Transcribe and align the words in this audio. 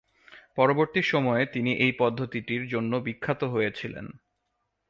পরবর্তী 0.55 1.01
সময়ে 1.03 1.43
তিনি 1.45 1.71
এই 1.75 1.91
পদ্ধতিটির 1.91 2.63
জন্য 2.67 2.91
বিখ্যাত 2.97 3.41
হয়েছিলেন। 3.43 4.05